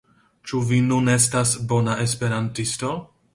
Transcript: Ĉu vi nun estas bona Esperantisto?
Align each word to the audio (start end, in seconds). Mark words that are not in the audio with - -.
Ĉu 0.51 0.61
vi 0.69 0.79
nun 0.85 1.11
estas 1.15 1.51
bona 1.75 1.99
Esperantisto? 2.07 2.93